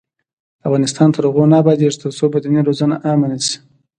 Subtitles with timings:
[0.67, 3.55] افغانستان تر هغو نه ابادیږي، ترڅو بدني روزنه عامه نشي.